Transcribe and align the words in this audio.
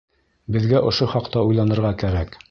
Беҙгә 0.55 0.79
ошо 0.91 1.09
хаҡта 1.11 1.43
уйланырға 1.51 1.93
кәрәк. 2.05 2.39